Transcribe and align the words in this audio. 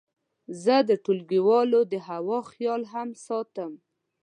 زه 0.63 0.75
د 0.89 0.91
ټولګیو 1.03 1.79
د 1.91 1.93
هوا 2.07 2.39
خیال 2.51 2.81
هم 2.93 3.09
ساتم. 3.25 3.71